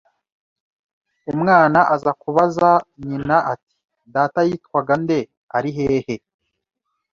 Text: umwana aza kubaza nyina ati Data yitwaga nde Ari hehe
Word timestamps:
umwana 1.33 1.79
aza 1.95 2.11
kubaza 2.21 2.69
nyina 3.07 3.35
ati 3.53 3.73
Data 4.15 4.39
yitwaga 4.47 4.93
nde 5.01 5.19
Ari 5.57 5.71
hehe 5.77 6.15